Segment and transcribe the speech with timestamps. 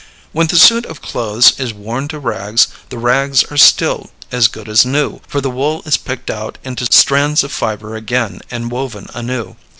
[0.31, 4.67] When the suit of clothes is worn to rags, the rags are still as good
[4.67, 9.05] as new, for the wool is picked out into strands of fiber again and woven
[9.13, 9.57] anew.